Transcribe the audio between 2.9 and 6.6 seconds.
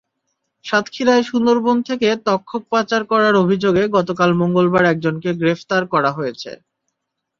করার অভিযোগে গতকাল মঙ্গলবার একজনকে গ্রেপ্তার করা হয়েছে।